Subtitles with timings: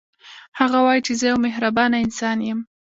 [0.59, 2.59] هغه وايي چې زه یو مهربانه انسان یم